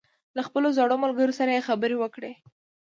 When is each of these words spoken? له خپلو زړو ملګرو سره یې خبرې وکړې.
له 0.35 0.41
خپلو 0.47 0.67
زړو 0.77 0.95
ملګرو 1.03 1.37
سره 1.39 1.51
یې 1.55 1.65
خبرې 1.67 1.95
وکړې. 1.99 2.31